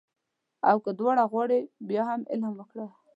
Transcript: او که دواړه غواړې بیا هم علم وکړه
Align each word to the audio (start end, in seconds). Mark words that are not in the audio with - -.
او 0.69 0.77
که 0.83 0.91
دواړه 0.99 1.23
غواړې 1.31 1.59
بیا 1.89 2.03
هم 2.09 2.21
علم 2.31 2.53
وکړه 2.57 2.87